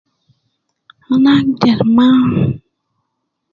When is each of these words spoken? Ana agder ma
Ana 1.13 1.31
agder 1.39 1.79
ma 1.95 2.09